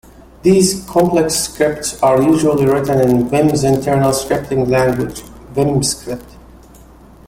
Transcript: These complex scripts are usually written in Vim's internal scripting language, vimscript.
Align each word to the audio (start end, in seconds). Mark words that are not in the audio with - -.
These 0.41 0.83
complex 0.89 1.35
scripts 1.35 2.01
are 2.01 2.23
usually 2.23 2.65
written 2.65 3.01
in 3.07 3.29
Vim's 3.29 3.63
internal 3.63 4.09
scripting 4.11 4.67
language, 4.67 5.21
vimscript. 5.53 6.25